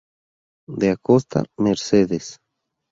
[0.79, 2.39] De Acosta, Mercedes.